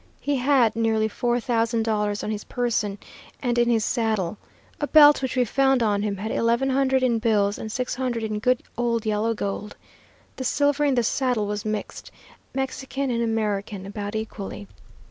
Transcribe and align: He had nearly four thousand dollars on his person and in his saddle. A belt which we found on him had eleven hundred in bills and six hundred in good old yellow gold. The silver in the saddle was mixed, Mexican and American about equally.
He 0.19 0.37
had 0.37 0.75
nearly 0.75 1.07
four 1.07 1.39
thousand 1.39 1.83
dollars 1.83 2.23
on 2.23 2.31
his 2.31 2.43
person 2.45 2.97
and 3.39 3.59
in 3.59 3.69
his 3.69 3.85
saddle. 3.85 4.39
A 4.79 4.87
belt 4.87 5.21
which 5.21 5.35
we 5.35 5.45
found 5.45 5.83
on 5.83 6.01
him 6.01 6.17
had 6.17 6.31
eleven 6.31 6.71
hundred 6.71 7.03
in 7.03 7.19
bills 7.19 7.59
and 7.59 7.71
six 7.71 7.93
hundred 7.93 8.23
in 8.23 8.39
good 8.39 8.63
old 8.79 9.05
yellow 9.05 9.35
gold. 9.35 9.75
The 10.37 10.43
silver 10.43 10.85
in 10.85 10.95
the 10.95 11.03
saddle 11.03 11.45
was 11.45 11.65
mixed, 11.65 12.09
Mexican 12.55 13.11
and 13.11 13.21
American 13.21 13.85
about 13.85 14.15
equally. 14.15 14.67